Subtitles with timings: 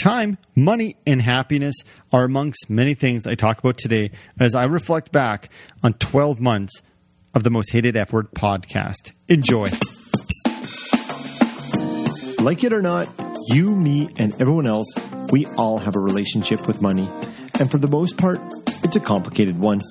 [0.00, 1.76] Time, money, and happiness
[2.12, 5.50] are amongst many things I talk about today as I reflect back
[5.82, 6.80] on 12 months
[7.34, 9.12] of the Most Hated F Word podcast.
[9.28, 9.66] Enjoy.
[12.42, 13.08] Like it or not,
[13.48, 14.88] you, me, and everyone else,
[15.30, 17.08] we all have a relationship with money.
[17.60, 18.40] And for the most part,
[18.82, 19.82] it's a complicated one.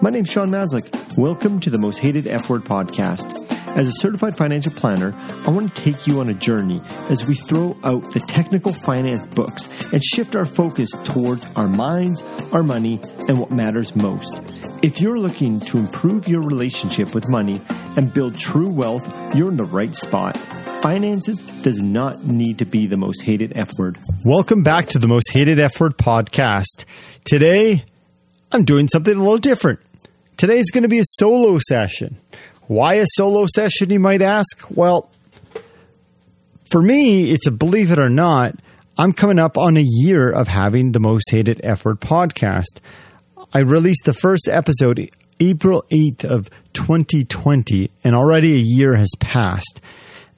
[0.00, 1.16] My name's Shaun Maslyk.
[1.18, 3.49] Welcome to the Most Hated F Word podcast.
[3.76, 5.14] As a certified financial planner,
[5.46, 9.26] I want to take you on a journey as we throw out the technical finance
[9.26, 12.20] books and shift our focus towards our minds,
[12.52, 14.40] our money, and what matters most.
[14.82, 17.62] If you're looking to improve your relationship with money
[17.96, 20.36] and build true wealth, you're in the right spot.
[20.36, 23.98] Finances does not need to be the most hated F word.
[24.24, 26.84] Welcome back to the Most Hated F Word podcast.
[27.24, 27.84] Today,
[28.50, 29.78] I'm doing something a little different.
[30.36, 32.19] Today's going to be a solo session.
[32.70, 34.56] Why a solo session, you might ask?
[34.70, 35.10] Well,
[36.70, 38.54] for me, it's a believe it or not,
[38.96, 42.78] I'm coming up on a year of having the most hated F word podcast.
[43.52, 49.80] I released the first episode April 8th of 2020, and already a year has passed.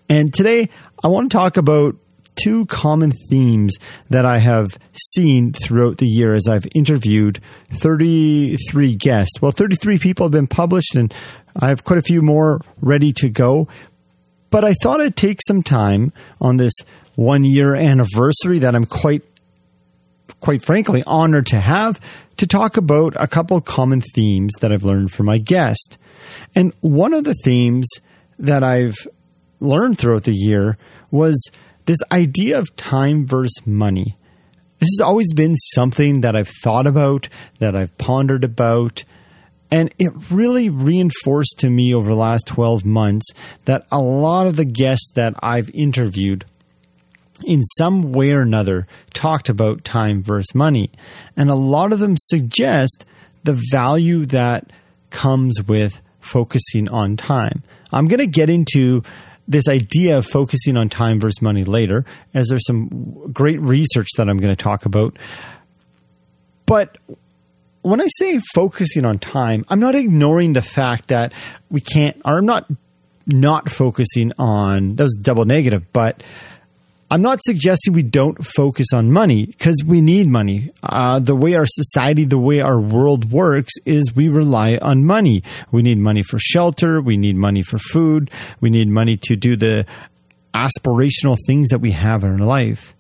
[0.09, 0.71] And today,
[1.05, 1.97] I want to talk about
[2.37, 3.77] two common themes
[4.11, 7.41] that I have seen throughout the year as I've interviewed
[7.73, 9.41] 33 guests.
[9.41, 11.13] Well, 33 people have been published, and
[11.57, 13.69] I have quite a few more ready to go.
[14.51, 16.75] But I thought I'd take some time on this
[17.15, 19.23] one year anniversary that I'm quite,
[20.41, 22.01] quite frankly, honored to have
[22.39, 25.99] to talk about a couple common themes that I've learned from my guest.
[26.55, 27.89] And one of the themes
[28.39, 28.97] that I've
[29.61, 30.77] learned throughout the year
[31.11, 31.51] was
[31.87, 34.17] this idea of time versus money.
[34.79, 39.05] This has always been something that I've thought about, that I've pondered about,
[39.71, 43.27] and it really reinforced to me over the last 12 months
[43.65, 46.45] that a lot of the guests that I've interviewed
[47.45, 50.91] in some way or another talked about time versus money.
[51.37, 53.05] And a lot of them suggest
[53.45, 54.71] the value that
[55.11, 57.63] comes with focusing on time.
[57.93, 59.03] I'm going to get into
[59.53, 62.05] this idea of focusing on time versus money later,
[62.35, 65.19] as there's some great research that I'm going to talk about.
[66.67, 66.99] But
[67.83, 71.33] when I say focusing on time, I'm not ignoring the fact that
[71.71, 72.71] we can't, or I'm not
[73.27, 76.23] not focusing on, that was double negative, but
[77.13, 80.73] I'm not suggesting we don't focus on money because we need money.
[80.83, 85.43] Uh, the way our society, the way our world works is we rely on money.
[85.71, 87.03] We need money for shelter.
[87.03, 88.31] We need money for food.
[88.63, 89.85] We need money to do the
[90.55, 92.97] aspirational things that we have in our life.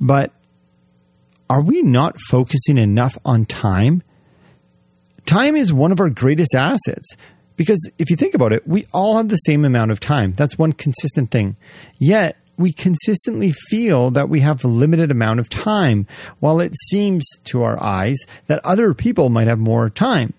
[0.00, 0.32] But
[1.48, 4.02] are we not focusing enough on time?
[5.26, 7.06] Time is one of our greatest assets.
[7.54, 10.32] Because if you think about it, we all have the same amount of time.
[10.32, 11.56] That's one consistent thing.
[11.98, 16.06] Yet, we consistently feel that we have a limited amount of time,
[16.40, 20.34] while it seems to our eyes that other people might have more time.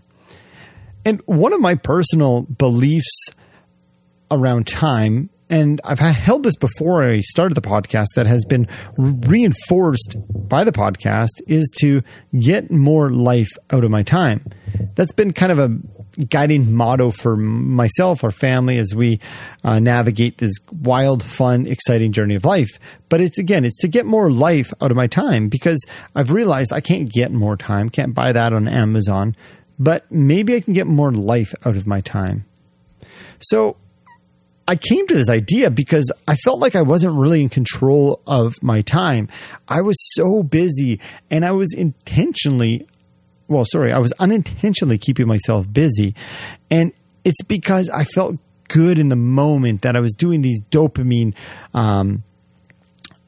[1.06, 3.30] And one of my personal beliefs
[4.30, 10.18] around time, and I've held this before I started the podcast that has been reinforced
[10.30, 12.04] by the podcast, is to
[12.38, 14.46] get more life out of my time.
[14.96, 15.76] That's been kind of a
[16.28, 19.20] guiding motto for myself, our family, as we
[19.64, 22.80] uh, navigate this wild, fun, exciting journey of life.
[23.08, 25.84] But it's again, it's to get more life out of my time because
[26.16, 29.36] I've realized I can't get more time, can't buy that on Amazon,
[29.78, 32.46] but maybe I can get more life out of my time.
[33.40, 33.78] So
[34.68, 38.62] I came to this idea because I felt like I wasn't really in control of
[38.62, 39.28] my time.
[39.68, 41.00] I was so busy
[41.32, 42.86] and I was intentionally
[43.50, 46.16] well, sorry, I was unintentionally keeping myself busy.
[46.70, 46.94] And
[47.26, 48.38] it's because I felt
[48.70, 51.34] good in the moment that I was doing these dopamine,
[51.74, 52.24] um,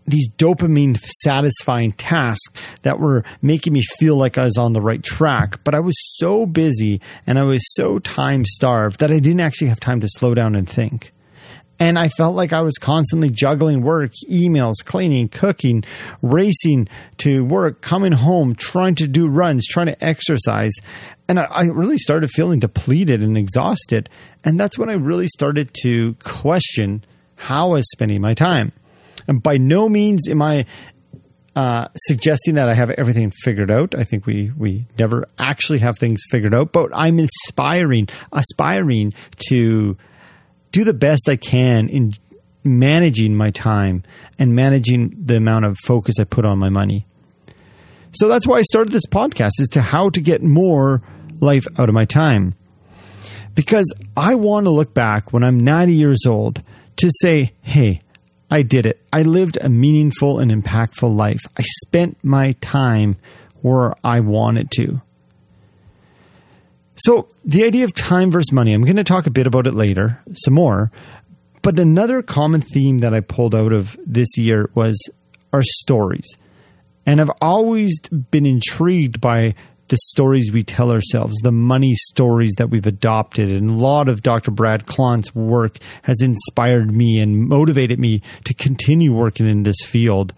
[0.06, 5.04] these dopamine satisfying tasks that were making me feel like I was on the right
[5.04, 5.64] track.
[5.64, 9.70] But I was so busy and I was so time starved that I didn't actually
[9.70, 11.12] have time to slow down and think.
[11.82, 15.84] And I felt like I was constantly juggling work, emails, cleaning, cooking,
[16.22, 16.88] racing
[17.18, 20.74] to work, coming home, trying to do runs, trying to exercise.
[21.28, 24.12] And I, I really started feeling depleted and exhausted.
[24.44, 27.04] And that's when I really started to question
[27.36, 28.74] how I was spending my time.
[29.28, 30.68] And by no means am I
[31.56, 33.96] uh, suggesting that I have everything figured out.
[33.96, 39.14] I think we we never actually have things figured out, but I'm inspiring, aspiring
[39.50, 39.98] to
[40.72, 42.14] do the best I can in
[42.64, 44.04] managing my time
[44.38, 47.06] and managing the amount of focus I put on my money.
[48.14, 51.02] So that's why I started this podcast is to how to get more
[51.40, 52.56] life out of my time.
[53.56, 56.62] Because I want to look back when I'm 90 years old
[56.98, 58.02] to say, hey,
[58.50, 59.02] I did it.
[59.12, 61.42] I lived a meaningful and impactful life.
[61.58, 63.18] I spent my time
[63.62, 65.02] where I wanted to.
[67.04, 69.74] So, the idea of time versus money, I'm going to talk a bit about it
[69.74, 70.92] later, some more.
[71.64, 75.00] But another common theme that I pulled out of this year was
[75.52, 76.38] our stories.
[77.06, 79.56] And I've always been intrigued by
[79.88, 83.50] the stories we tell ourselves, the money stories that we've adopted.
[83.50, 84.52] And a lot of Dr.
[84.52, 90.34] Brad Klontz's work has inspired me and motivated me to continue working in this field.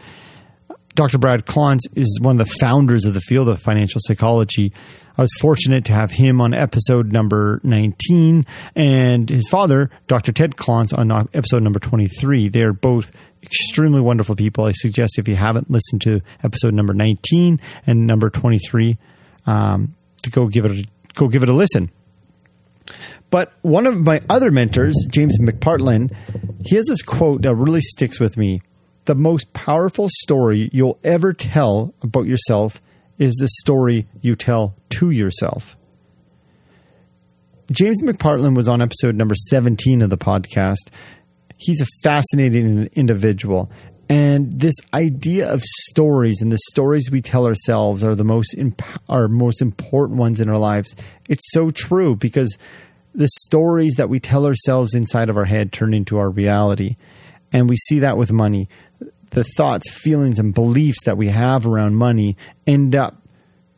[0.96, 1.18] Dr.
[1.18, 4.72] Brad Klontz is one of the founders of the field of financial psychology.
[5.18, 8.46] I was fortunate to have him on episode number 19
[8.76, 10.32] and his father, Dr.
[10.32, 12.50] Ted Klontz, on episode number 23.
[12.50, 13.12] They're both
[13.42, 14.66] extremely wonderful people.
[14.66, 18.98] I suggest if you haven't listened to episode number 19 and number 23,
[19.48, 20.86] um, to go give it a,
[21.16, 21.92] go give it a listen.
[23.32, 26.16] But one of my other mentors, James McPartland,
[26.66, 28.62] he has this quote that really sticks with me.
[29.06, 32.82] The most powerful story you'll ever tell about yourself
[33.18, 35.76] is the story you tell to yourself.
[37.72, 40.90] James McPartland was on episode number 17 of the podcast.
[41.58, 43.72] He's a fascinating individual.
[44.10, 48.82] And this idea of stories and the stories we tell ourselves are the most imp-
[49.10, 50.94] are most important ones in our lives.
[51.30, 52.58] It's so true because
[53.16, 56.98] the stories that we tell ourselves inside of our head turn into our reality.
[57.54, 58.68] And we see that with money.
[59.34, 63.18] The thoughts, feelings, and beliefs that we have around money end up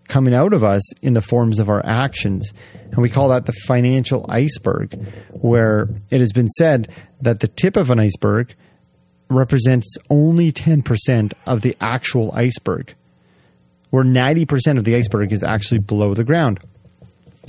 [0.07, 2.53] coming out of us in the forms of our actions.
[2.91, 4.93] And we call that the financial iceberg,
[5.31, 6.89] where it has been said
[7.21, 8.55] that the tip of an iceberg
[9.29, 12.93] represents only 10% of the actual iceberg,
[13.89, 16.59] where 90% of the iceberg is actually below the ground.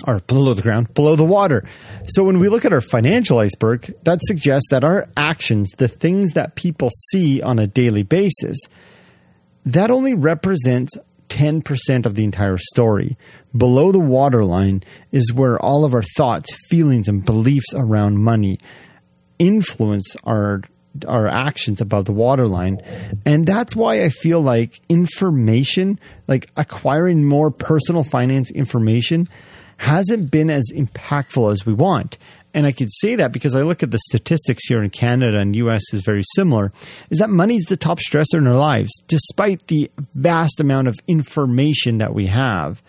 [0.04, 1.64] Or below the ground, below the water.
[2.06, 6.32] So when we look at our financial iceberg, that suggests that our actions, the things
[6.32, 8.58] that people see on a daily basis,
[9.64, 10.96] that only represents
[11.28, 13.16] 10% of the entire story.
[13.56, 14.82] Below the waterline
[15.12, 18.58] is where all of our thoughts, feelings, and beliefs around money
[19.38, 20.62] influence our
[21.06, 22.80] our actions above the waterline.
[23.26, 29.28] And that's why I feel like information, like acquiring more personal finance information,
[29.76, 32.18] hasn't been as impactful as we want.
[32.54, 35.54] And I could say that because I look at the statistics here in Canada and
[35.56, 36.72] US is very similar,
[37.10, 38.90] is that money is the top stressor in our lives.
[39.08, 42.82] Despite the vast amount of information that we have,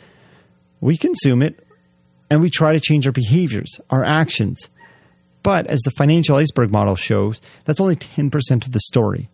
[0.79, 1.59] we consume it
[2.29, 4.69] and we try to change our behaviors, our actions.
[5.43, 9.29] But as the financial iceberg model shows, that's only 10% of the story.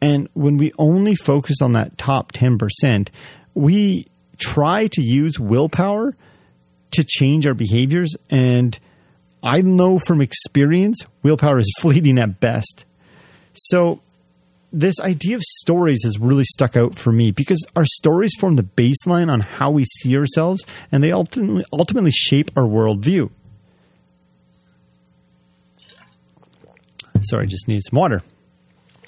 [0.00, 3.08] And when we only focus on that top 10%,
[3.54, 4.08] we
[4.38, 6.16] try to use willpower
[6.92, 8.14] to change our behaviors.
[8.30, 8.78] And
[9.42, 12.84] I know from experience, willpower is fleeting at best.
[13.54, 14.00] So,
[14.74, 18.62] this idea of stories has really stuck out for me because our stories form the
[18.62, 23.30] baseline on how we see ourselves and they ultimately, ultimately shape our worldview.
[27.20, 28.22] Sorry, I just needed some water.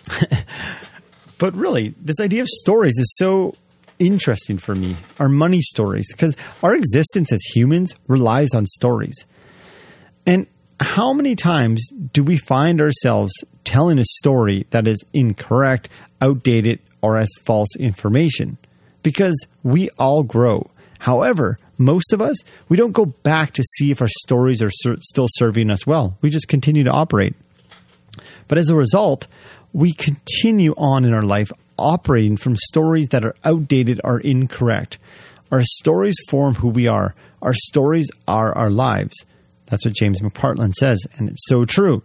[1.38, 3.54] but really, this idea of stories is so
[4.06, 4.96] interesting for me.
[5.18, 9.26] are money stories, because our existence as humans relies on stories.
[10.26, 10.46] And
[10.80, 13.32] how many times do we find ourselves
[13.64, 15.88] telling a story that is incorrect,
[16.20, 18.58] outdated, or as false information?
[19.02, 20.70] Because we all grow.
[20.98, 22.36] However, most of us,
[22.68, 26.16] we don't go back to see if our stories are ser- still serving us well.
[26.22, 27.34] We just continue to operate.
[28.48, 29.26] But as a result,
[29.72, 34.98] we continue on in our life operating from stories that are outdated or incorrect.
[35.50, 37.14] Our stories form who we are.
[37.42, 39.14] Our stories are our lives.
[39.66, 42.02] That's what James McPartland says, and it's so true.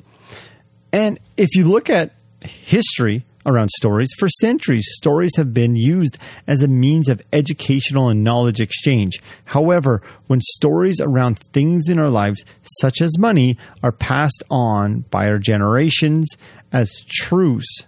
[0.92, 4.10] And if you look at history, around stories.
[4.18, 9.22] For centuries, stories have been used as a means of educational and knowledge exchange.
[9.46, 12.44] However, when stories around things in our lives,
[12.80, 16.30] such as money, are passed on by our generations
[16.72, 17.84] as truths,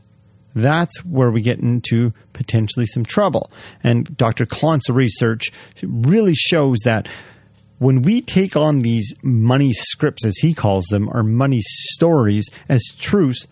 [0.55, 3.51] that's where we get into potentially some trouble.
[3.83, 4.45] And Dr.
[4.45, 5.51] Klontz's research
[5.83, 7.07] really shows that
[7.79, 12.81] when we take on these money scripts, as he calls them, or money stories as
[12.99, 13.47] truths,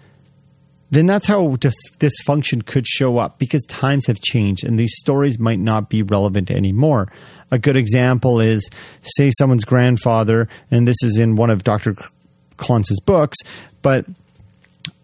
[0.92, 5.40] then that's how dis- dysfunction could show up because times have changed and these stories
[5.40, 7.12] might not be relevant anymore.
[7.52, 8.70] A good example is,
[9.02, 11.96] say, someone's grandfather, and this is in one of Dr.
[12.58, 13.38] Klontz's books,
[13.82, 14.06] but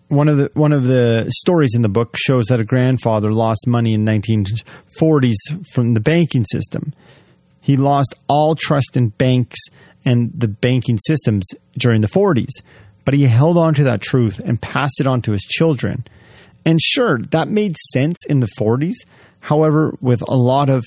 [0.07, 3.65] one of the one of the stories in the book shows that a grandfather lost
[3.67, 5.35] money in 1940s
[5.73, 6.93] from the banking system.
[7.61, 9.59] He lost all trust in banks
[10.03, 11.45] and the banking systems
[11.77, 12.51] during the 40s
[13.05, 16.03] but he held on to that truth and passed it on to his children.
[16.65, 18.95] And sure, that made sense in the 40s.
[19.39, 20.83] However, with a lot of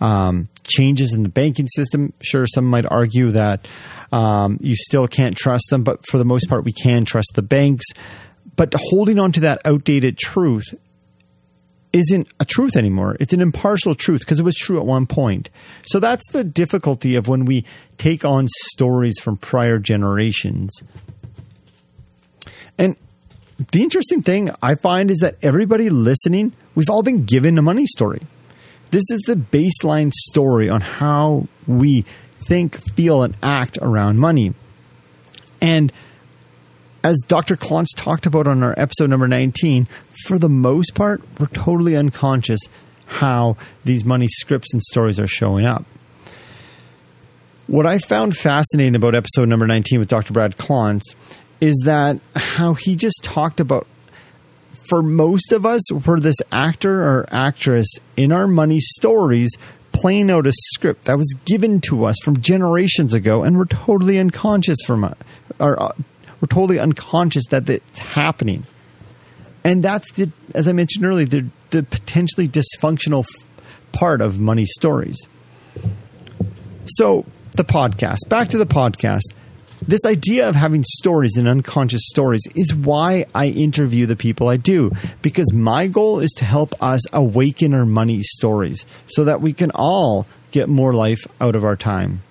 [0.00, 3.68] um, changes in the banking system, sure, some might argue that
[4.10, 7.42] um, you still can't trust them, but for the most part, we can trust the
[7.42, 7.86] banks.
[8.60, 10.74] But holding on to that outdated truth
[11.94, 13.16] isn't a truth anymore.
[13.18, 15.48] It's an impartial truth because it was true at one point.
[15.86, 17.64] So that's the difficulty of when we
[17.96, 20.82] take on stories from prior generations.
[22.76, 22.96] And
[23.72, 27.86] the interesting thing I find is that everybody listening, we've all been given a money
[27.86, 28.20] story.
[28.90, 32.04] This is the baseline story on how we
[32.46, 34.52] think, feel, and act around money.
[35.62, 35.90] And
[37.02, 37.56] as Dr.
[37.56, 39.88] Klontz talked about on our episode number 19,
[40.26, 42.60] for the most part, we're totally unconscious
[43.06, 45.84] how these money scripts and stories are showing up.
[47.66, 50.32] What I found fascinating about episode number 19 with Dr.
[50.32, 51.14] Brad Klontz
[51.60, 53.86] is that how he just talked about
[54.88, 59.56] for most of us, we're this actor or actress in our money stories
[59.92, 64.18] playing out a script that was given to us from generations ago, and we're totally
[64.18, 65.16] unconscious from it,
[65.60, 65.92] or uh,
[66.40, 68.64] we're totally unconscious that it's happening.
[69.62, 73.46] And that's the, as I mentioned earlier, the, the potentially dysfunctional f-
[73.92, 75.18] part of money stories.
[76.86, 79.22] So the podcast, back to the podcast
[79.86, 84.56] this idea of having stories and unconscious stories is why I interview the people I
[84.58, 84.92] do
[85.22, 89.70] because my goal is to help us awaken our money stories so that we can
[89.74, 92.22] all get more life out of our time.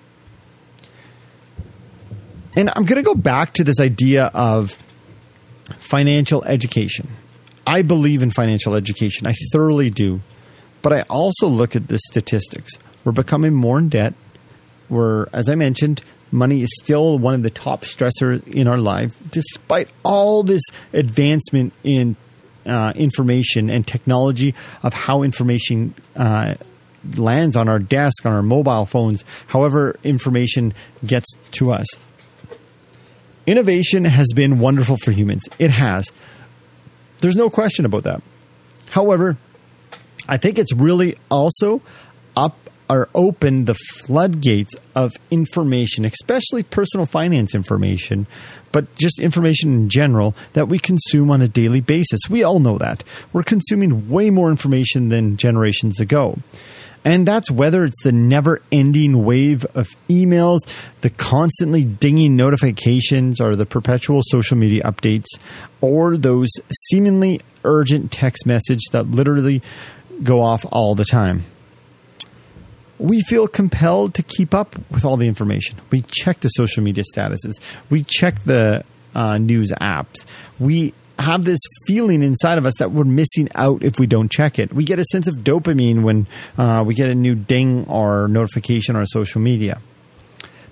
[2.56, 4.74] And I'm going to go back to this idea of
[5.78, 7.08] financial education.
[7.66, 9.26] I believe in financial education.
[9.26, 10.20] I thoroughly do.
[10.82, 12.72] But I also look at the statistics.
[13.04, 14.14] We're becoming more in debt.
[14.88, 16.02] We're, as I mentioned,
[16.32, 21.72] money is still one of the top stressors in our life, despite all this advancement
[21.84, 22.16] in
[22.66, 26.54] uh, information and technology of how information uh,
[27.16, 31.86] lands on our desk, on our mobile phones, however information gets to us.
[33.50, 35.42] Innovation has been wonderful for humans.
[35.58, 36.12] It has.
[37.18, 38.22] There's no question about that.
[38.92, 39.38] However,
[40.28, 41.82] I think it's really also
[42.36, 48.28] up are open the floodgates of information, especially personal finance information,
[48.70, 52.20] but just information in general that we consume on a daily basis.
[52.30, 53.02] We all know that.
[53.32, 56.38] We're consuming way more information than generations ago.
[57.04, 60.58] And that's whether it's the never ending wave of emails,
[61.00, 65.26] the constantly dinging notifications, or the perpetual social media updates,
[65.80, 66.50] or those
[66.90, 69.62] seemingly urgent text messages that literally
[70.22, 71.44] go off all the time
[73.00, 75.80] we feel compelled to keep up with all the information.
[75.90, 77.54] We check the social media statuses.
[77.88, 80.24] We check the uh, news apps.
[80.58, 84.58] We have this feeling inside of us that we're missing out if we don't check
[84.58, 84.72] it.
[84.72, 88.96] We get a sense of dopamine when uh, we get a new ding or notification
[88.96, 89.80] on social media.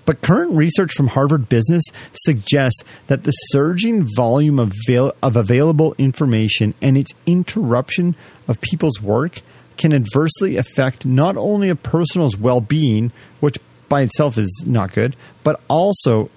[0.05, 5.93] But current research from Harvard Business suggests that the surging volume of, avail- of available
[5.99, 8.15] information and its interruption
[8.47, 9.43] of people's work
[9.77, 15.15] can adversely affect not only a person's well being, which by itself is not good,
[15.43, 16.31] but also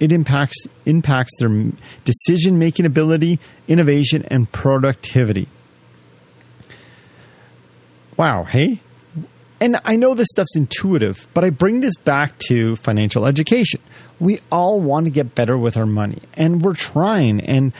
[0.00, 1.72] it impacts impacts their
[2.04, 3.38] decision making ability,
[3.68, 5.46] innovation, and productivity.
[8.16, 8.80] Wow, hey?
[9.60, 13.80] And I know this stuff's intuitive, but I bring this back to financial education.
[14.18, 17.40] We all want to get better with our money, and we're trying.
[17.40, 17.74] And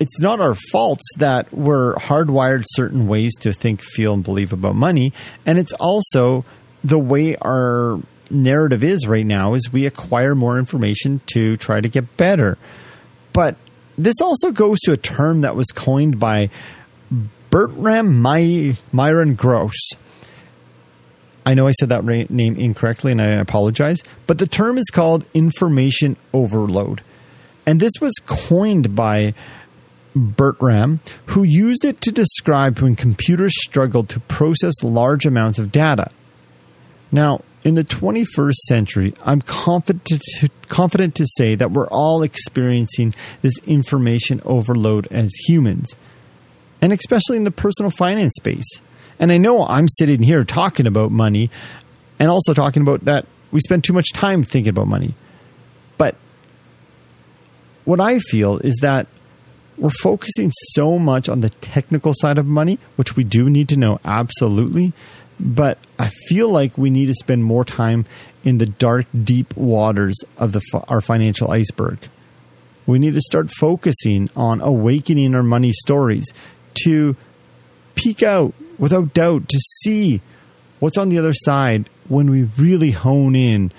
[0.00, 4.74] it's not our faults that we're hardwired certain ways to think, feel, and believe about
[4.74, 5.12] money.
[5.46, 6.44] And it's also
[6.82, 8.00] the way our
[8.32, 12.58] narrative is right now is we acquire more information to try to get better.
[13.32, 13.56] But
[13.96, 16.50] this also goes to a term that was coined by
[17.50, 19.90] Bertram My- Myron Gross.
[21.44, 25.24] I know I said that name incorrectly and I apologize, but the term is called
[25.34, 27.02] information overload.
[27.66, 29.34] And this was coined by
[30.14, 36.10] Bertram, who used it to describe when computers struggled to process large amounts of data.
[37.10, 43.14] Now, in the 21st century, I'm confident to, confident to say that we're all experiencing
[43.40, 45.94] this information overload as humans,
[46.80, 48.80] and especially in the personal finance space.
[49.18, 51.50] And I know I'm sitting here talking about money
[52.18, 55.14] and also talking about that we spend too much time thinking about money.
[55.98, 56.16] But
[57.84, 59.06] what I feel is that
[59.76, 63.76] we're focusing so much on the technical side of money, which we do need to
[63.76, 64.92] know absolutely.
[65.40, 68.06] But I feel like we need to spend more time
[68.44, 71.98] in the dark, deep waters of the our financial iceberg.
[72.86, 76.24] we need to start focusing on awakening our money stories
[76.84, 77.16] to
[77.94, 80.20] peek out without doubt to see
[80.80, 83.70] what's on the other side when we really hone in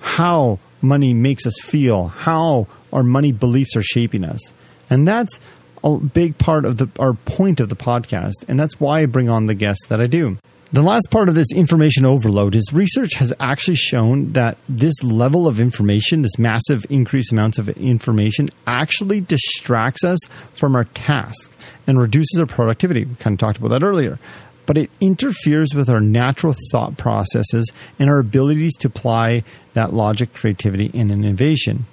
[0.00, 4.52] how money makes us feel, how our money beliefs are shaping us.
[4.88, 5.40] And that's
[5.82, 9.28] a big part of the our point of the podcast, and that's why I bring
[9.28, 10.38] on the guests that I do.
[10.72, 15.46] The last part of this information overload is research has actually shown that this level
[15.46, 20.18] of information, this massive increased amounts of information, actually distracts us
[20.54, 21.50] from our task
[21.86, 23.04] and reduces our productivity.
[23.04, 24.18] We kind of talked about that earlier.
[24.64, 30.32] But it interferes with our natural thought processes and our abilities to apply that logic,
[30.32, 31.84] creativity, and innovation.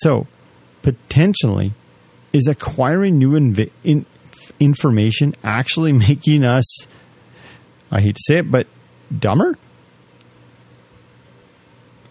[0.00, 0.26] So,
[0.80, 1.74] potentially,
[2.32, 4.06] is acquiring new inv- in-
[4.58, 6.64] information actually making us
[7.92, 8.66] I hate to say it, but
[9.16, 9.56] dumber?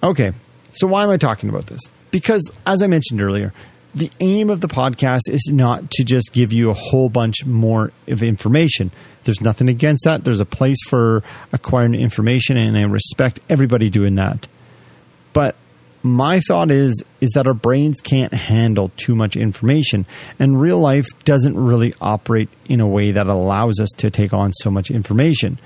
[0.03, 0.31] Okay,
[0.71, 1.81] so why am I talking about this?
[2.11, 3.53] Because, as I mentioned earlier,
[3.93, 7.91] the aim of the podcast is not to just give you a whole bunch more
[8.07, 8.91] of information.
[9.23, 10.23] There's nothing against that.
[10.23, 14.47] There's a place for acquiring information, and I respect everybody doing that.
[15.33, 15.55] But
[16.03, 20.05] my thought is is that our brains can't handle too much information
[20.39, 24.51] and real life doesn't really operate in a way that allows us to take on
[24.53, 25.59] so much information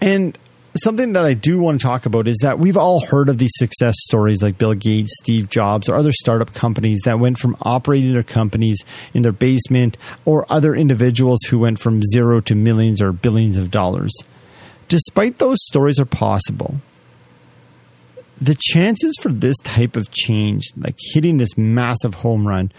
[0.00, 0.38] and
[0.82, 3.52] something that I do want to talk about is that we've all heard of these
[3.54, 8.12] success stories like Bill Gates, Steve Jobs, or other startup companies that went from operating
[8.12, 13.12] their companies in their basement or other individuals who went from zero to millions or
[13.12, 14.12] billions of dollars.
[14.88, 16.80] Despite those stories are possible,
[18.40, 22.72] the chances for this type of change, like hitting this massive home run,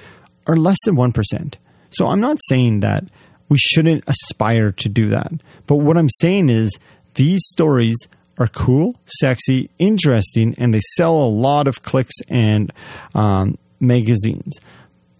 [0.47, 1.55] are less than 1%.
[1.91, 3.05] So I'm not saying that
[3.49, 5.31] we shouldn't aspire to do that.
[5.67, 6.77] But what I'm saying is
[7.15, 7.97] these stories
[8.37, 12.71] are cool, sexy, interesting, and they sell a lot of clicks and
[13.13, 14.59] um, magazines.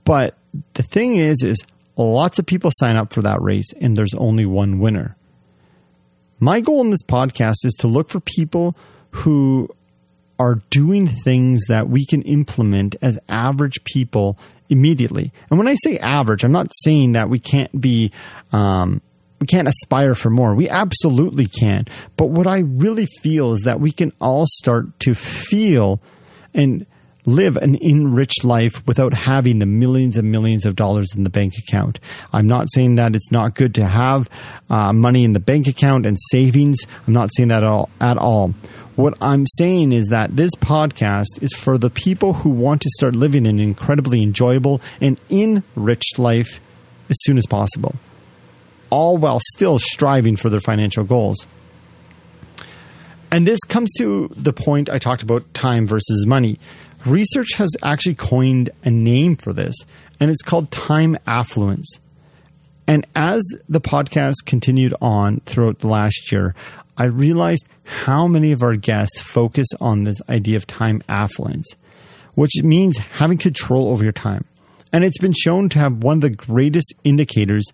[0.03, 0.37] But
[0.73, 1.63] the thing is, is
[1.95, 5.15] lots of people sign up for that race, and there's only one winner.
[6.39, 8.75] My goal in this podcast is to look for people
[9.11, 9.69] who
[10.39, 14.37] are doing things that we can implement as average people
[14.69, 15.31] immediately.
[15.49, 18.11] And when I say average, I'm not saying that we can't be
[18.51, 19.01] um,
[19.39, 20.55] we can't aspire for more.
[20.55, 21.85] We absolutely can.
[22.17, 26.01] But what I really feel is that we can all start to feel
[26.53, 26.85] and
[27.25, 31.53] live an enriched life without having the millions and millions of dollars in the bank
[31.57, 31.99] account.
[32.31, 34.29] I'm not saying that it's not good to have
[34.69, 36.77] uh, money in the bank account and savings.
[37.07, 38.53] I'm not saying that at all, at all.
[38.95, 43.15] What I'm saying is that this podcast is for the people who want to start
[43.15, 46.61] living an incredibly enjoyable and enriched life
[47.09, 47.95] as soon as possible,
[48.89, 51.45] all while still striving for their financial goals.
[53.31, 56.57] And this comes to the point I talked about time versus money.
[57.05, 59.75] Research has actually coined a name for this,
[60.19, 61.99] and it's called time affluence.
[62.87, 66.55] And as the podcast continued on throughout the last year,
[66.97, 71.67] I realized how many of our guests focus on this idea of time affluence,
[72.33, 74.45] which means having control over your time.
[74.91, 77.65] And it's been shown to have one of the greatest indicators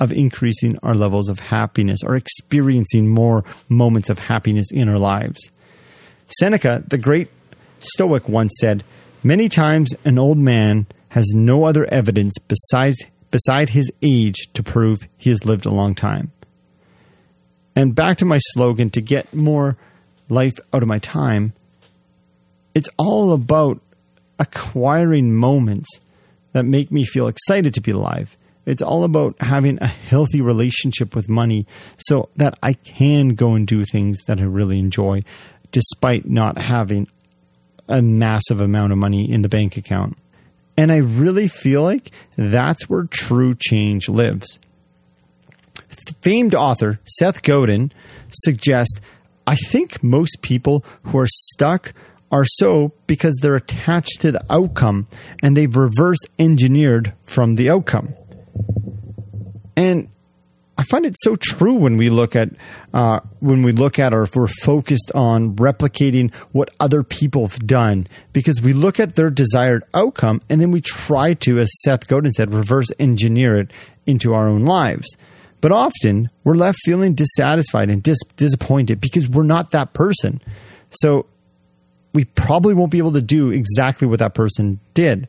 [0.00, 5.50] of increasing our levels of happiness or experiencing more moments of happiness in our lives.
[6.38, 7.30] Seneca, the great
[7.80, 8.84] Stoic, once said,
[9.22, 12.96] Many times an old man has no other evidence besides
[13.30, 16.32] beside his age to prove he has lived a long time.
[17.74, 19.76] And back to my slogan to get more
[20.28, 21.52] life out of my time,
[22.74, 23.80] it's all about
[24.38, 25.88] acquiring moments
[26.52, 28.36] that make me feel excited to be alive.
[28.66, 33.66] It's all about having a healthy relationship with money so that I can go and
[33.66, 35.22] do things that I really enjoy
[35.70, 37.08] despite not having
[37.88, 40.16] a massive amount of money in the bank account.
[40.76, 44.58] And I really feel like that's where true change lives.
[46.22, 47.92] Famed author Seth Godin
[48.32, 49.00] suggests
[49.46, 51.94] I think most people who are stuck
[52.30, 55.08] are so because they're attached to the outcome
[55.42, 58.14] and they've reverse engineered from the outcome.
[59.76, 60.08] And
[60.78, 62.50] I find it so true when we look at
[62.94, 67.58] uh, when we look at or if we're focused on replicating what other people have
[67.66, 72.06] done because we look at their desired outcome and then we try to, as Seth
[72.06, 73.72] Godin said, reverse engineer it
[74.06, 75.16] into our own lives.
[75.60, 80.40] But often we're left feeling dissatisfied and dis- disappointed because we're not that person.
[80.90, 81.26] So
[82.14, 85.26] we probably won't be able to do exactly what that person did.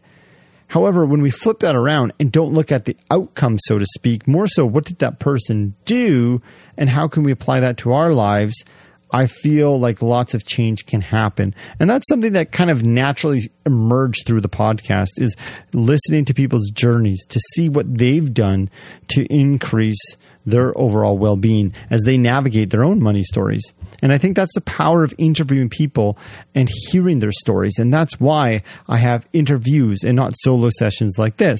[0.70, 4.28] However, when we flip that around and don't look at the outcome, so to speak,
[4.28, 6.42] more so what did that person do
[6.78, 8.64] and how can we apply that to our lives,
[9.12, 11.56] I feel like lots of change can happen.
[11.80, 15.36] And that's something that kind of naturally emerged through the podcast is
[15.74, 18.70] listening to people's journeys to see what they've done
[19.10, 20.18] to increase
[20.50, 23.64] their overall well-being as they navigate their own money stories.
[24.02, 26.18] And I think that's the power of interviewing people
[26.56, 27.80] and hearing their stories.
[27.80, 31.60] And that's why I have interviews and not solo sessions like this.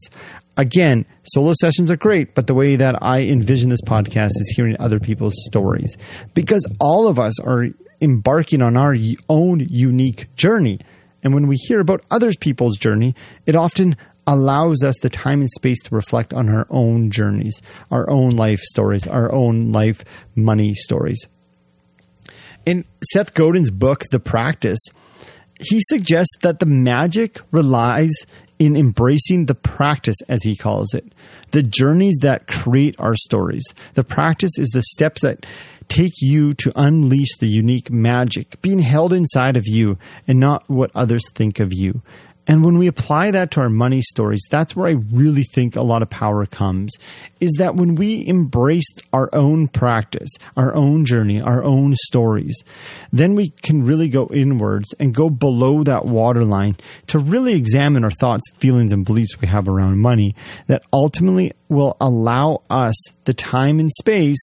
[0.58, 4.76] Again, solo sessions are great, but the way that I envision this podcast is hearing
[4.80, 5.96] other people's stories
[6.34, 7.68] because all of us are
[8.02, 8.96] embarking on our
[9.30, 10.80] own unique journey.
[11.24, 13.98] And when we hear about other people's journey, it often
[14.30, 18.60] allows us the time and space to reflect on our own journeys, our own life
[18.60, 21.28] stories, our own life money stories.
[22.64, 24.80] In Seth Godin's book, The Practice,
[25.60, 28.14] he suggests that the magic relies
[28.60, 31.12] in embracing the practice, as he calls it,
[31.52, 33.64] the journeys that create our stories.
[33.96, 35.46] The practice is the steps that
[35.88, 40.92] take you to unleash the unique magic being held inside of you and not what
[40.94, 42.04] others think of you.
[42.50, 45.84] And when we apply that to our money stories, that's where I really think a
[45.84, 46.92] lot of power comes
[47.40, 52.64] is that when we embrace our own practice, our own journey, our own stories,
[53.14, 58.10] then we can really go inwards and go below that waterline to really examine our
[58.10, 60.34] thoughts, feelings, and beliefs we have around money
[60.66, 64.42] that ultimately will allow us the time and space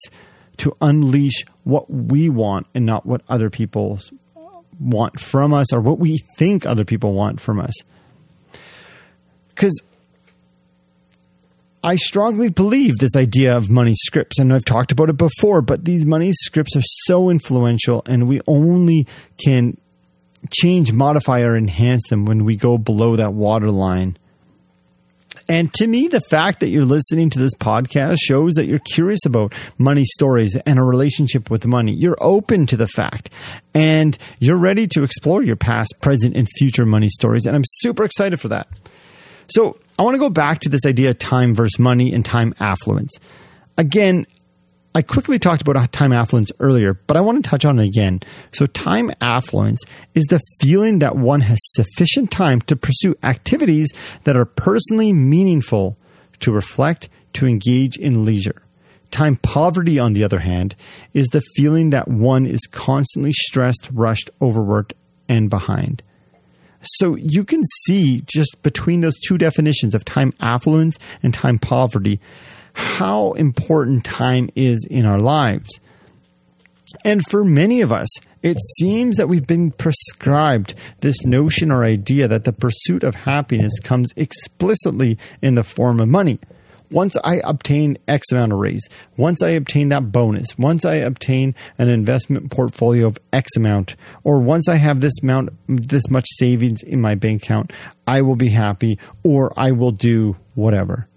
[0.55, 3.99] to unleash what we want and not what other people
[4.79, 7.73] want from us or what we think other people want from us
[9.57, 9.81] because
[11.83, 15.83] I strongly believe this idea of money scripts, and I've talked about it before, but
[15.83, 19.07] these money scripts are so influential, and we only
[19.43, 19.77] can
[20.51, 24.17] change, modify, or enhance them when we go below that waterline.
[25.49, 29.25] And to me, the fact that you're listening to this podcast shows that you're curious
[29.25, 31.93] about money stories and a relationship with money.
[31.93, 33.29] You're open to the fact
[33.73, 37.45] and you're ready to explore your past, present, and future money stories.
[37.45, 38.67] And I'm super excited for that.
[39.49, 42.53] So I want to go back to this idea of time versus money and time
[42.59, 43.13] affluence.
[43.77, 44.25] Again,
[44.97, 48.21] I quickly talked about time affluence earlier, but I want to touch on it again.
[48.51, 49.83] So, time affluence
[50.15, 55.97] is the feeling that one has sufficient time to pursue activities that are personally meaningful,
[56.39, 58.63] to reflect, to engage in leisure.
[59.11, 60.75] Time poverty, on the other hand,
[61.13, 64.95] is the feeling that one is constantly stressed, rushed, overworked,
[65.29, 66.01] and behind.
[66.81, 72.19] So you can see just between those two definitions of time affluence and time poverty
[72.73, 75.67] how important time is in our lives.
[77.03, 78.07] And for many of us,
[78.43, 83.79] it seems that we've been prescribed this notion or idea that the pursuit of happiness
[83.79, 86.39] comes explicitly in the form of money
[86.89, 91.55] once I obtain X amount of raise, once I obtain that bonus, once I obtain
[91.77, 96.83] an investment portfolio of X amount, or once I have this amount, this much savings
[96.83, 97.71] in my bank account,
[98.05, 101.07] I will be happy or I will do whatever.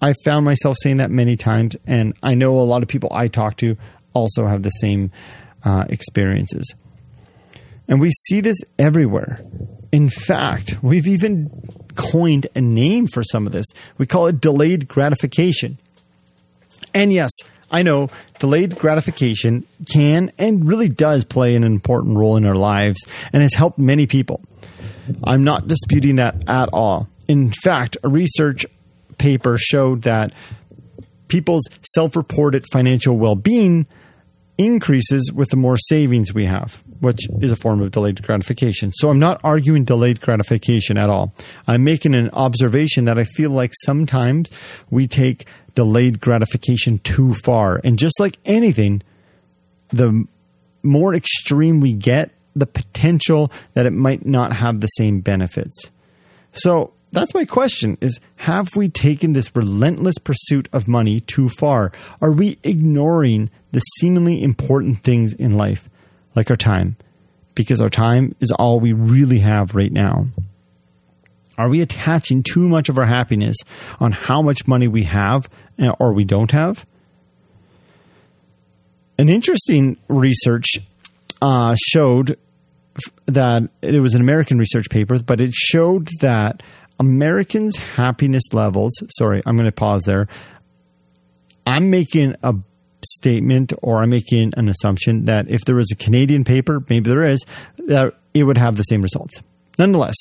[0.00, 3.28] I found myself saying that many times, and I know a lot of people I
[3.28, 3.76] talk to
[4.12, 5.10] also have the same
[5.64, 6.74] uh, experiences.
[7.88, 9.40] And we see this everywhere.
[9.92, 11.50] In fact, we've even
[11.96, 13.66] coined a name for some of this.
[13.98, 15.78] We call it delayed gratification.
[16.94, 17.30] And yes,
[17.70, 23.04] I know delayed gratification can and really does play an important role in our lives
[23.32, 24.40] and has helped many people.
[25.24, 27.08] I'm not disputing that at all.
[27.28, 28.66] In fact, a research
[29.18, 30.32] paper showed that
[31.28, 33.86] people's self reported financial well being
[34.58, 38.92] increases with the more savings we have which is a form of delayed gratification.
[38.92, 41.34] So I'm not arguing delayed gratification at all.
[41.66, 44.50] I'm making an observation that I feel like sometimes
[44.90, 47.80] we take delayed gratification too far.
[47.84, 49.02] And just like anything,
[49.90, 50.26] the
[50.82, 55.76] more extreme we get, the potential that it might not have the same benefits.
[56.52, 61.92] So that's my question is have we taken this relentless pursuit of money too far?
[62.20, 65.88] Are we ignoring the seemingly important things in life?
[66.36, 66.96] Like our time,
[67.54, 70.26] because our time is all we really have right now.
[71.58, 73.56] Are we attaching too much of our happiness
[73.98, 75.48] on how much money we have
[75.98, 76.84] or we don't have?
[79.18, 80.66] An interesting research
[81.40, 82.38] uh, showed
[83.24, 86.62] that it was an American research paper, but it showed that
[87.00, 88.92] Americans' happiness levels.
[89.16, 90.28] Sorry, I'm going to pause there.
[91.66, 92.54] I'm making a
[93.06, 97.24] statement or I'm making an assumption that if there was a Canadian paper, maybe there
[97.24, 97.44] is,
[97.86, 99.40] that it would have the same results.
[99.78, 100.16] Nonetheless,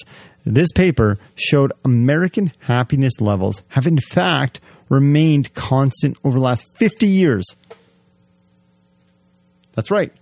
[0.45, 7.07] this paper showed American happiness levels have in fact remained constant over the last 50
[7.07, 7.45] years.
[9.73, 10.13] That's right.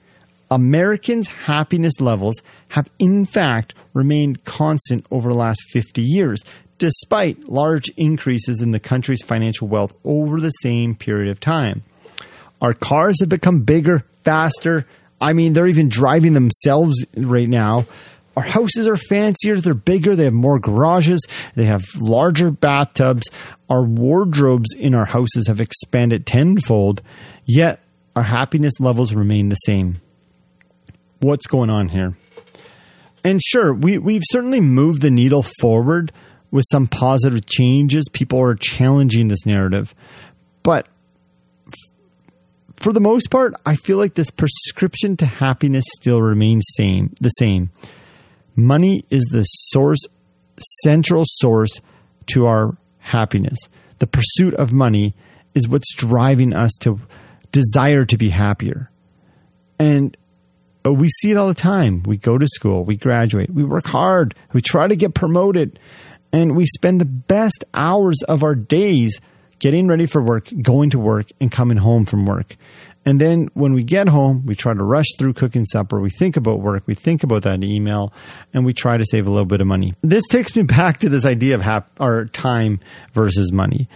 [0.50, 6.44] Americans' happiness levels have in fact remained constant over the last 50 years,
[6.78, 11.84] despite large increases in the country's financial wealth over the same period of time.
[12.64, 14.88] Our cars have become bigger, faster.
[15.20, 17.86] I mean, they're even driving themselves right now.
[18.36, 23.30] Our houses are fancier, they're bigger, they have more garages, they have larger bathtubs.
[23.70, 27.04] Our wardrobes in our houses have expanded tenfold,
[27.46, 27.82] yet
[28.16, 30.02] our happiness levels remain the same.
[31.20, 32.18] What's going on here?
[33.24, 36.12] And sure, we, we've certainly moved the needle forward
[36.50, 38.06] with some positive changes.
[38.12, 39.94] People are challenging this narrative.
[40.64, 40.88] But
[42.84, 47.30] for the most part, I feel like this prescription to happiness still remains same the
[47.30, 47.72] same.
[48.56, 50.02] Money is the source,
[50.84, 51.80] central source
[52.28, 53.58] to our happiness.
[54.00, 55.16] The pursuit of money
[55.56, 57.00] is what's driving us to
[57.54, 58.92] desire to be happier.
[59.80, 60.18] And
[60.86, 62.04] uh, we see it all the time.
[62.04, 65.80] We go to school, we graduate, we work hard, we try to get promoted,
[66.34, 69.22] and we spend the best hours of our days
[69.64, 72.58] getting ready for work, going to work, and coming home from work.
[73.06, 76.02] And then when we get home, we try to rush through cooking supper.
[76.02, 76.84] We think about work.
[76.86, 78.12] We think about that email
[78.54, 79.94] and we try to save a little bit of money.
[80.02, 82.82] This takes me back to this idea of hap- our time
[83.14, 83.88] versus money.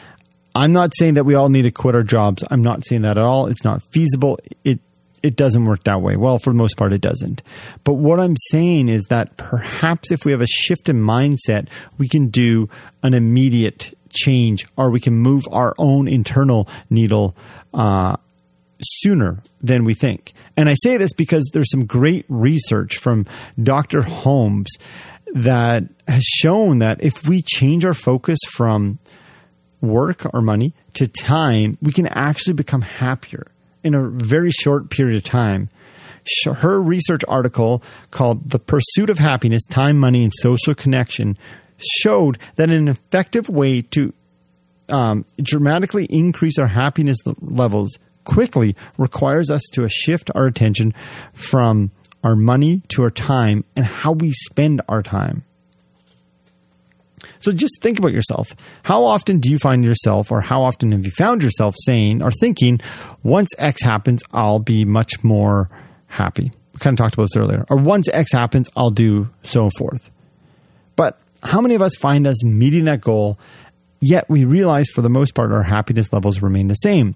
[0.56, 2.46] I'm not saying that we all need to quit our jobs.
[2.50, 3.48] I'm not saying that at all.
[3.48, 4.40] It's not feasible.
[4.64, 4.80] It
[5.24, 6.16] it doesn't work that way.
[6.16, 7.42] Well, for the most part, it doesn't.
[7.84, 12.08] But what I'm saying is that perhaps if we have a shift in mindset, we
[12.08, 12.70] can do
[13.04, 17.36] an immediate change, or we can move our own internal needle
[17.74, 18.18] uh,
[18.82, 20.34] sooner than we think.
[20.56, 23.26] And I say this because there's some great research from
[23.62, 24.02] Dr.
[24.02, 24.70] Holmes
[25.34, 29.00] that has shown that if we change our focus from
[29.82, 33.48] work or money to time, we can actually become happier
[33.84, 35.70] in a very short period of time.
[36.46, 41.38] Her research article called The Pursuit of Happiness Time, Money, and Social Connection
[41.78, 44.14] showed that an effective way to
[44.90, 50.94] um, dramatically increase our happiness levels quickly requires us to shift our attention
[51.34, 51.92] from
[52.24, 55.44] our money to our time and how we spend our time.
[57.40, 58.50] So just think about yourself.
[58.84, 62.32] How often do you find yourself, or how often have you found yourself saying or
[62.32, 62.80] thinking,
[63.24, 65.70] once X happens, I'll be much more
[66.08, 66.52] happy?
[66.74, 67.66] We kind of talked about this earlier.
[67.70, 70.12] Or once X happens, I'll do so forth.
[70.96, 73.40] But how many of us find us meeting that goal,
[74.02, 77.16] yet we realize for the most part our happiness levels remain the same?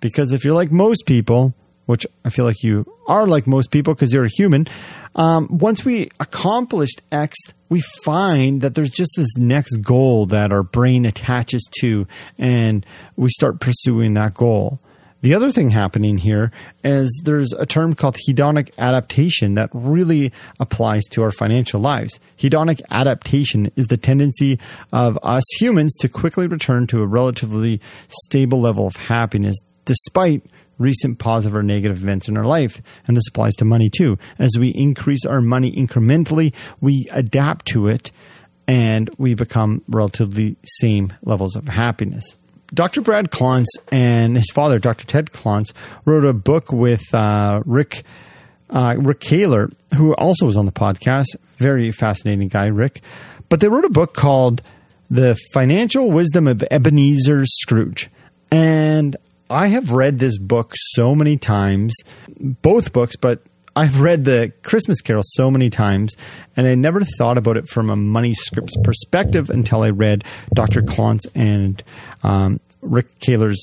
[0.00, 1.54] Because if you're like most people,
[1.86, 4.66] which I feel like you are like most people because you're a human,
[5.14, 10.62] um, once we accomplished X, we find that there's just this next goal that our
[10.62, 12.06] brain attaches to,
[12.38, 12.84] and
[13.16, 14.80] we start pursuing that goal.
[15.26, 16.52] The other thing happening here
[16.84, 22.20] is there's a term called hedonic adaptation that really applies to our financial lives.
[22.38, 24.60] Hedonic adaptation is the tendency
[24.92, 30.44] of us humans to quickly return to a relatively stable level of happiness despite
[30.78, 32.80] recent positive or negative events in our life.
[33.08, 34.18] And this applies to money too.
[34.38, 38.12] As we increase our money incrementally, we adapt to it
[38.68, 42.36] and we become relatively same levels of happiness.
[42.74, 43.00] Dr.
[43.00, 45.06] Brad Klontz and his father, Dr.
[45.06, 45.72] Ted Klontz,
[46.04, 48.04] wrote a book with uh, Rick
[48.70, 51.36] uh, Rick Kahler, who also was on the podcast.
[51.58, 53.00] Very fascinating guy, Rick.
[53.48, 54.62] But they wrote a book called
[55.10, 58.10] The Financial Wisdom of Ebenezer Scrooge.
[58.50, 59.16] And
[59.48, 61.94] I have read this book so many times,
[62.40, 63.42] both books, but
[63.76, 66.16] I've read the Christmas Carol so many times,
[66.56, 70.80] and I never thought about it from a money scripts perspective until I read Dr.
[70.80, 71.82] Klontz and
[72.22, 73.60] um, Rick Kahler's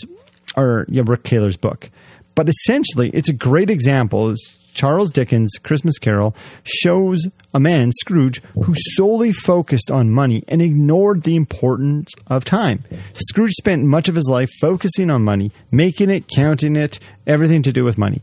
[0.55, 1.89] or yeah, Rick Kahler's book.
[2.35, 4.35] But essentially, it's a great example.
[4.73, 11.23] Charles Dickens' Christmas Carol shows a man, Scrooge, who solely focused on money and ignored
[11.23, 12.83] the importance of time.
[13.13, 17.71] Scrooge spent much of his life focusing on money, making it, counting it, everything to
[17.71, 18.21] do with money.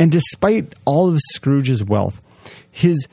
[0.00, 2.22] And despite all of Scrooge's wealth,
[2.70, 3.06] his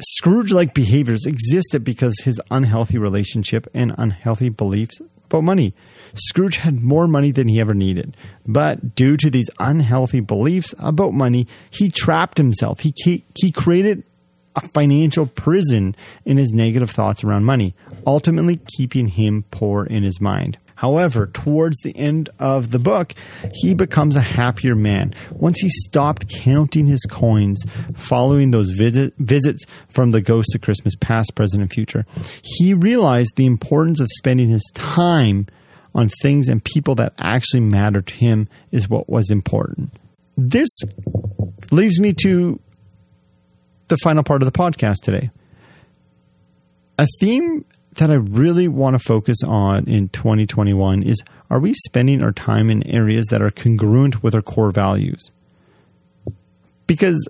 [0.00, 5.72] Scrooge like behaviors existed because his unhealthy relationship and unhealthy beliefs about money.
[6.14, 8.16] Scrooge had more money than he ever needed.
[8.44, 12.80] But due to these unhealthy beliefs about money, he trapped himself.
[12.80, 12.92] He,
[13.36, 14.02] he created
[14.56, 20.20] a financial prison in his negative thoughts around money, ultimately keeping him poor in his
[20.20, 20.58] mind.
[20.84, 23.14] However, towards the end of the book,
[23.54, 25.14] he becomes a happier man.
[25.30, 30.94] Once he stopped counting his coins, following those visit, visits from the ghost of Christmas
[30.96, 32.04] past, present, and future,
[32.42, 35.46] he realized the importance of spending his time
[35.94, 39.90] on things and people that actually matter to him is what was important.
[40.36, 40.68] this
[41.70, 42.60] leaves me to
[43.88, 45.30] the final part of the podcast today.
[46.98, 47.64] A theme
[47.96, 52.70] that I really want to focus on in 2021 is are we spending our time
[52.70, 55.30] in areas that are congruent with our core values?
[56.86, 57.28] Because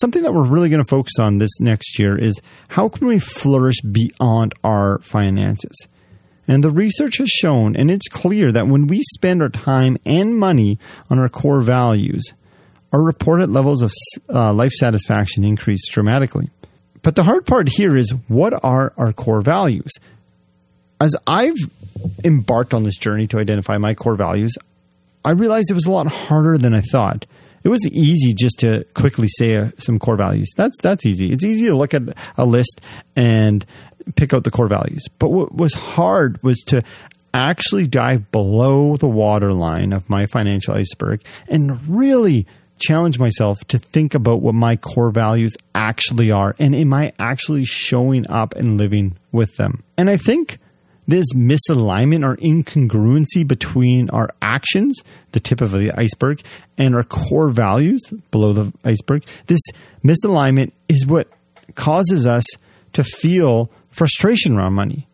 [0.00, 3.18] something that we're really going to focus on this next year is how can we
[3.18, 5.76] flourish beyond our finances?
[6.48, 10.36] And the research has shown, and it's clear, that when we spend our time and
[10.36, 10.78] money
[11.10, 12.32] on our core values,
[12.92, 13.92] our reported levels of
[14.32, 16.50] uh, life satisfaction increase dramatically.
[17.06, 19.92] But the hard part here is what are our core values?
[21.00, 21.54] As I've
[22.24, 24.58] embarked on this journey to identify my core values,
[25.24, 27.24] I realized it was a lot harder than I thought.
[27.62, 30.50] It was easy just to quickly say uh, some core values.
[30.56, 31.30] That's that's easy.
[31.30, 32.02] It's easy to look at
[32.36, 32.80] a list
[33.14, 33.64] and
[34.16, 35.04] pick out the core values.
[35.20, 36.82] But what was hard was to
[37.32, 44.14] actually dive below the waterline of my financial iceberg and really challenge myself to think
[44.14, 49.16] about what my core values actually are and am I actually showing up and living
[49.32, 49.82] with them.
[49.96, 50.58] And I think
[51.08, 55.00] this misalignment or incongruency between our actions,
[55.32, 56.42] the tip of the iceberg,
[56.76, 59.60] and our core values below the iceberg, this
[60.04, 61.28] misalignment is what
[61.74, 62.44] causes us
[62.92, 65.06] to feel frustration around money.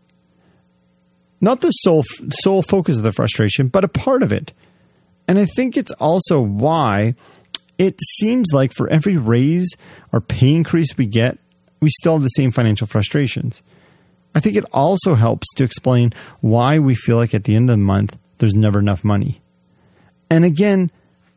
[1.40, 2.05] Not the sole
[2.42, 4.53] sole focus of the frustration, but a part of it.
[5.27, 7.14] And I think it's also why
[7.78, 9.74] it seems like for every raise
[10.12, 11.38] or pay increase we get,
[11.80, 13.62] we still have the same financial frustrations.
[14.35, 17.74] I think it also helps to explain why we feel like at the end of
[17.74, 19.42] the month there's never enough money.
[20.30, 20.90] And again,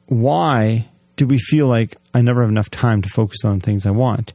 [0.07, 3.85] why do we feel like I never have enough time to focus on the things
[3.85, 4.33] I want?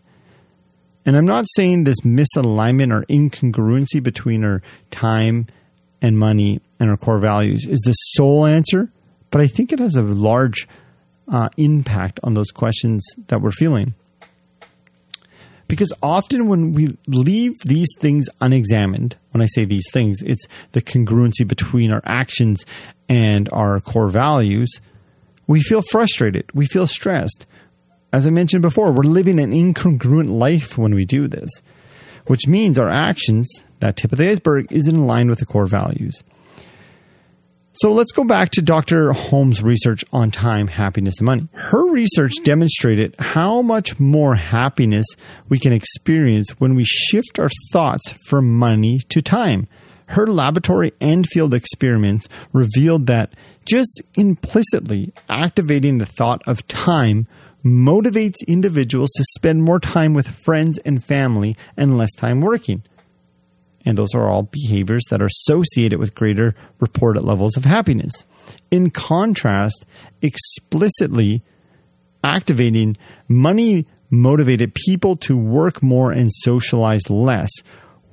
[1.07, 5.47] And I'm not saying this misalignment or incongruency between our time
[6.03, 8.91] and money and our core values is the sole answer,
[9.31, 10.69] but I think it has a large
[11.31, 13.95] uh, impact on those questions that we're feeling.
[15.69, 20.83] Because often when we leave these things unexamined, when I say these things, it's the
[20.83, 22.67] congruency between our actions
[23.09, 24.81] and our core values,
[25.47, 27.47] we feel frustrated, we feel stressed.
[28.13, 31.51] As I mentioned before, we're living an incongruent life when we do this,
[32.27, 36.25] which means our actions, that tip of the iceberg, isn't line with the core values.
[37.81, 39.11] So let's go back to Dr.
[39.13, 41.49] Holmes' research on time, happiness, and money.
[41.55, 45.07] Her research demonstrated how much more happiness
[45.49, 49.67] we can experience when we shift our thoughts from money to time.
[50.09, 53.33] Her laboratory and field experiments revealed that
[53.65, 57.29] just implicitly activating the thought of time
[57.65, 62.83] motivates individuals to spend more time with friends and family and less time working.
[63.85, 68.13] And those are all behaviors that are associated with greater reported levels of happiness.
[68.71, 69.87] In contrast,
[70.23, 71.43] explicitly
[72.23, 72.97] activating
[73.29, 77.51] money motivated people to work more and socialize less,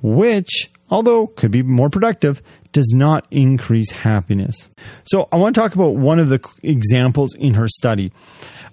[0.00, 2.40] which, although could be more productive,
[2.72, 4.68] does not increase happiness.
[5.04, 8.12] So, I want to talk about one of the examples in her study.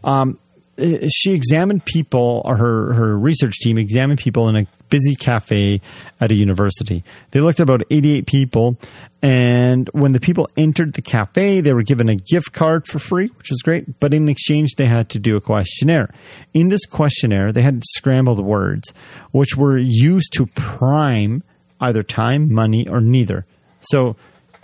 [0.03, 0.39] Um,
[1.09, 5.81] she examined people, or her, her research team examined people in a busy cafe
[6.19, 7.03] at a university.
[7.31, 8.77] They looked at about 88 people,
[9.21, 13.27] and when the people entered the cafe, they were given a gift card for free,
[13.37, 16.13] which was great, but in exchange, they had to do a questionnaire.
[16.53, 18.93] In this questionnaire, they had scrambled words,
[19.31, 21.43] which were used to prime
[21.81, 23.45] either time, money, or neither.
[23.81, 24.15] So,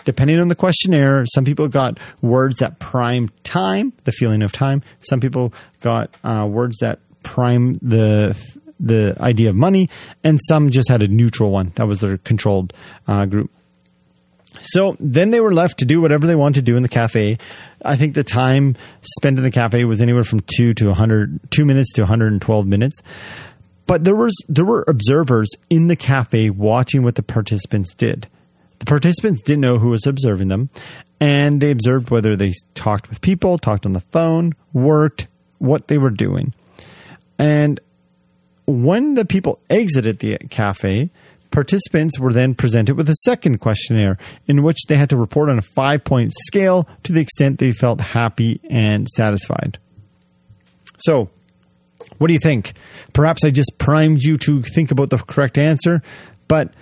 [0.06, 4.82] depending on the questionnaire, some people got words that prime time, the feeling of time.
[5.02, 8.36] Some people got uh, words that prime the
[8.82, 9.90] the idea of money,
[10.24, 11.72] and some just had a neutral one.
[11.76, 12.74] That was their controlled
[13.08, 13.52] uh, group.
[14.64, 17.38] So then they were left to do whatever they wanted to do in the cafe.
[17.84, 18.76] I think the time
[19.18, 23.02] spent in the cafe was anywhere from two to 100, two minutes to 112 minutes.
[23.88, 28.28] But there was there were observers in the cafe watching what the participants did.
[28.80, 30.70] The participants didn't know who was observing them,
[31.20, 35.28] and they observed whether they talked with people, talked on the phone, worked,
[35.60, 36.54] what they were doing.
[37.38, 37.80] And
[38.66, 41.10] when the people exited the cafe,
[41.52, 44.18] participants were then presented with a second questionnaire
[44.48, 47.74] in which they had to report on a five point scale to the extent they
[47.74, 49.78] felt happy and satisfied.
[50.98, 51.30] So,
[52.18, 52.74] what do you think?
[53.14, 56.02] Perhaps I just primed you to think about the correct answer,
[56.48, 56.74] but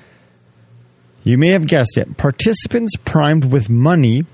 [1.23, 2.17] you may have guessed it.
[2.17, 4.25] Participants primed with money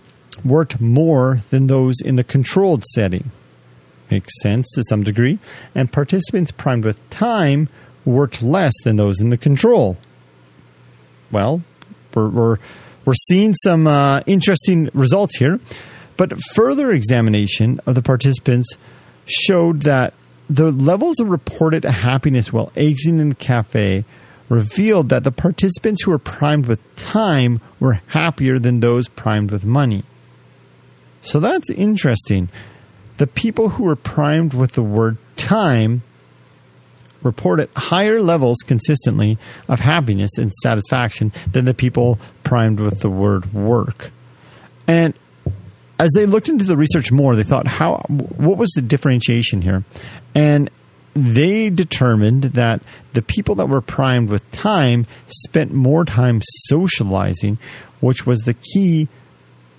[0.44, 3.32] worked more than those in the controlled setting.
[4.12, 5.40] Makes sense to some degree.
[5.74, 7.70] And participants primed with time
[8.06, 9.98] worked less than those in the control.
[11.32, 11.64] Well,
[12.14, 12.58] we're, we're,
[13.04, 15.60] we're seeing some uh, interesting results here.
[16.18, 18.68] But further examination of the participants
[19.26, 20.14] showed that
[20.50, 24.06] the levels of reported happiness while exiting in the cafe
[24.48, 29.66] revealed that the participants who were primed with time were happier than those primed with
[29.66, 30.04] money.
[31.22, 32.50] So that's interesting.
[33.18, 36.04] The people who were primed with the word time
[37.24, 39.38] reported higher levels consistently
[39.68, 44.12] of happiness and satisfaction than the people primed with the word work.
[44.88, 45.14] And
[46.00, 49.84] as they looked into the research more, they thought, how, what was the differentiation here?
[50.36, 50.70] And
[51.14, 52.82] they determined that
[53.14, 57.58] the people that were primed with time spent more time socializing,
[58.02, 59.08] which was the key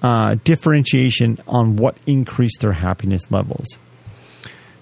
[0.03, 3.67] uh, differentiation on what increased their happiness levels.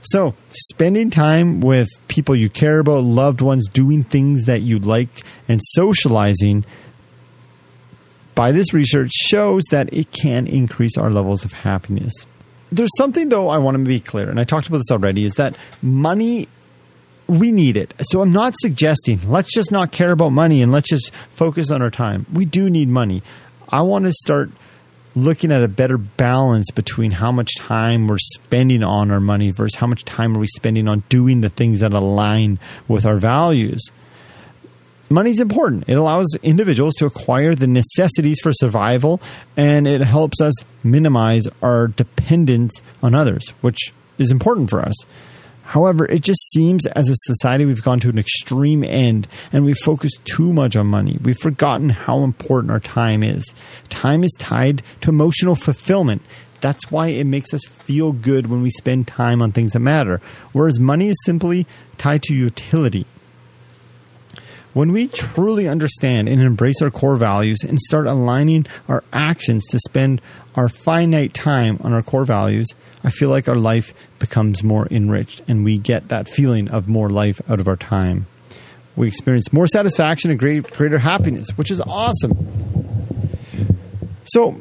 [0.02, 5.24] So, spending time with people you care about, loved ones, doing things that you like,
[5.48, 6.66] and socializing
[8.34, 12.12] by this research shows that it can increase our levels of happiness.
[12.70, 15.34] There's something though I want to be clear, and I talked about this already, is
[15.34, 16.48] that money
[17.26, 17.94] we need it.
[18.02, 21.80] So I'm not suggesting let's just not care about money and let's just focus on
[21.80, 22.26] our time.
[22.32, 23.22] We do need money.
[23.68, 24.50] I want to start
[25.14, 29.76] looking at a better balance between how much time we're spending on our money versus
[29.76, 32.58] how much time are we spending on doing the things that align
[32.88, 33.90] with our values
[35.10, 35.84] money is important.
[35.86, 39.20] It allows individuals to acquire the necessities for survival
[39.56, 44.94] and it helps us minimize our dependence on others, which is important for us.
[45.64, 49.78] However, it just seems as a society we've gone to an extreme end and we've
[49.78, 51.18] focused too much on money.
[51.22, 53.52] We've forgotten how important our time is.
[53.88, 56.22] Time is tied to emotional fulfillment.
[56.60, 60.20] That's why it makes us feel good when we spend time on things that matter,
[60.52, 61.66] whereas money is simply
[61.98, 63.06] tied to utility.
[64.74, 69.78] When we truly understand and embrace our core values and start aligning our actions to
[69.78, 70.20] spend
[70.56, 72.66] our finite time on our core values,
[73.04, 77.08] I feel like our life becomes more enriched and we get that feeling of more
[77.08, 78.26] life out of our time.
[78.96, 82.32] We experience more satisfaction and great, greater happiness, which is awesome.
[84.24, 84.60] So,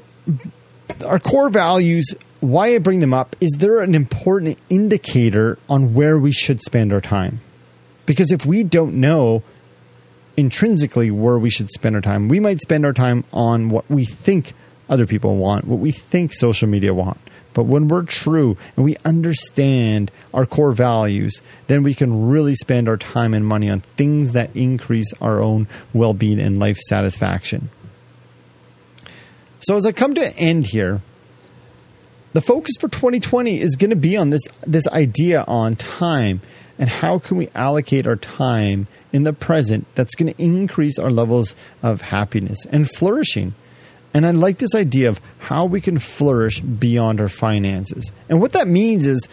[1.04, 6.20] our core values, why I bring them up, is they're an important indicator on where
[6.20, 7.42] we should spend our time.
[8.06, 9.42] Because if we don't know
[10.38, 12.28] intrinsically where we should spend our time.
[12.28, 14.54] We might spend our time on what we think
[14.90, 17.20] other people want, what we think social media want.
[17.54, 22.90] But when we're true and we understand our core values, then we can really spend
[22.90, 27.70] our time and money on things that increase our own well being and life satisfaction.
[29.62, 31.02] So, as I come to end here,
[32.34, 36.42] the focus for 2020 is going to be on this, this idea on time
[36.78, 41.12] and how can we allocate our time in the present that's going to increase our
[41.12, 43.54] levels of happiness and flourishing.
[44.14, 48.12] And I like this idea of how we can flourish beyond our finances.
[48.28, 49.28] And what that means is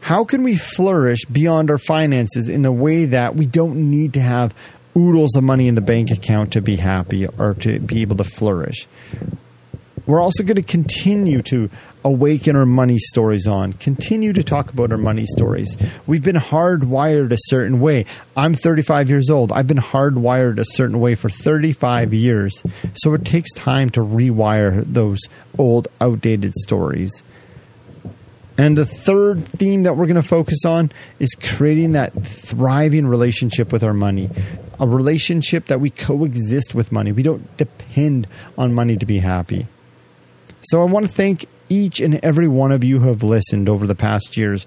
[0.00, 4.20] how can we flourish beyond our finances in a way that we don't need to
[4.20, 4.54] have
[4.96, 8.24] oodles of money in the bank account to be happy or to be able to
[8.24, 8.86] flourish?
[10.08, 11.68] We're also going to continue to
[12.02, 15.76] awaken our money stories on, continue to talk about our money stories.
[16.06, 18.06] We've been hardwired a certain way.
[18.34, 19.52] I'm 35 years old.
[19.52, 22.62] I've been hardwired a certain way for 35 years.
[22.94, 25.20] So it takes time to rewire those
[25.58, 27.22] old, outdated stories.
[28.56, 33.72] And the third theme that we're going to focus on is creating that thriving relationship
[33.72, 34.30] with our money.
[34.80, 37.12] A relationship that we coexist with money.
[37.12, 39.68] We don't depend on money to be happy.
[40.62, 43.86] So I want to thank each and every one of you who have listened over
[43.86, 44.66] the past years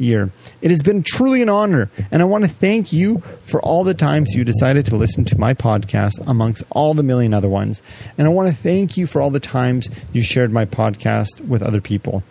[0.00, 0.32] year.
[0.62, 3.94] It has been truly an honor, and I want to thank you for all the
[3.94, 7.82] times you decided to listen to my podcast amongst all the million other ones.
[8.16, 11.62] And I want to thank you for all the times you shared my podcast with
[11.62, 12.22] other people.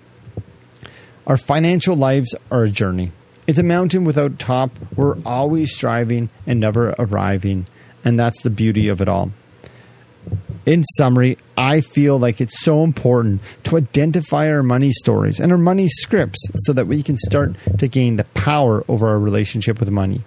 [1.27, 3.11] Our financial lives are a journey.
[3.45, 4.71] It's a mountain without top.
[4.95, 7.67] We're always striving and never arriving,
[8.03, 9.31] and that's the beauty of it all.
[10.65, 15.57] In summary, I feel like it's so important to identify our money stories and our
[15.57, 19.89] money scripts so that we can start to gain the power over our relationship with
[19.89, 20.21] money.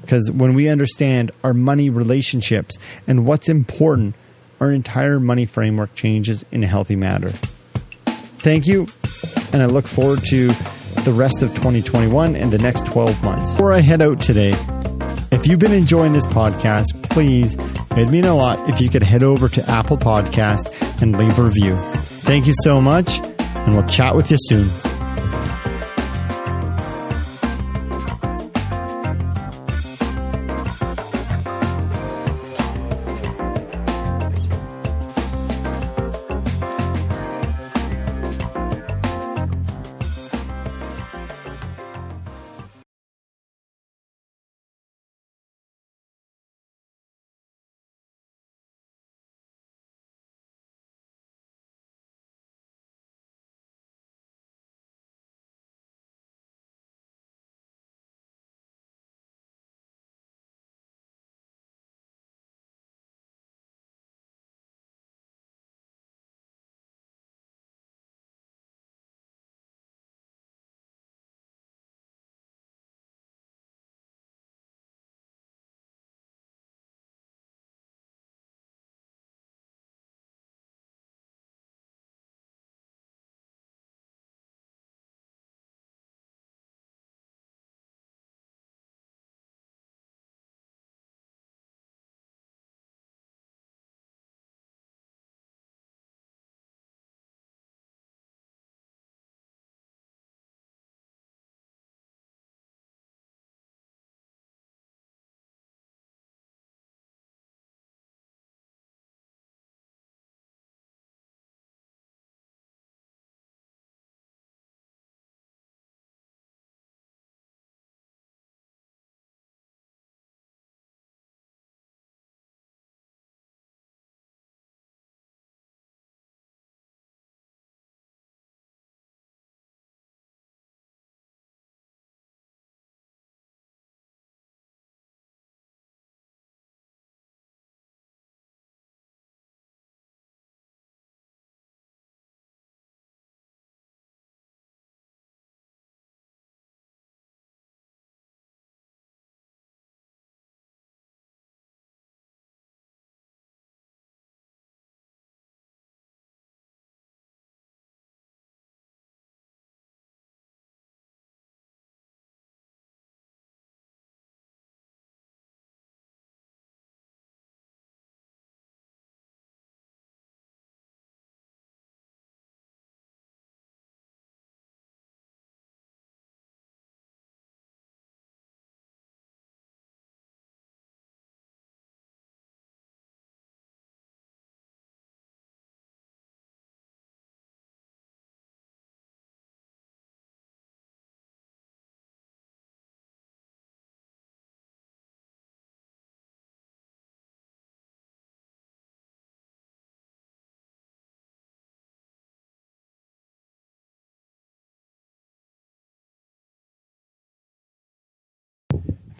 [0.00, 4.14] Because when we understand our money relationships and what's important,
[4.60, 7.30] our entire money framework changes in a healthy manner.
[8.38, 8.86] Thank you,
[9.52, 10.48] and I look forward to
[11.02, 13.52] the rest of 2021 and the next 12 months.
[13.52, 14.54] Before I head out today,
[15.32, 17.56] if you've been enjoying this podcast, please,
[17.96, 20.72] it'd mean a lot if you could head over to Apple Podcast
[21.02, 21.76] and leave a review.
[22.24, 24.68] Thank you so much, and we'll chat with you soon.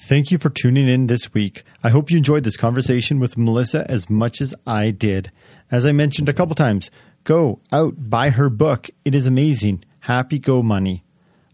[0.07, 1.63] Thank you for tuning in this week.
[1.83, 5.33] I hope you enjoyed this conversation with Melissa as much as I did.
[5.71, 6.91] As I mentioned a couple times,
[7.25, 8.91] go out, buy her book.
[9.07, 9.83] It is amazing.
[10.01, 11.05] Happy Go Money.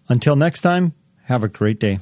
[0.09, 0.95] Until next time,
[1.27, 2.01] have a great day.